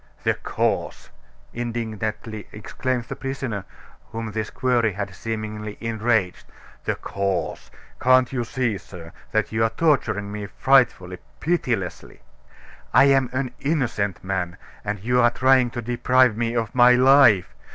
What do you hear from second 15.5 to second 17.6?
to deprive me of my life.